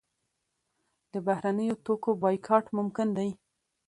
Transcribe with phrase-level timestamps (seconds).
[1.11, 3.29] د بهرنیو توکو بایکاټ ممکن دی؟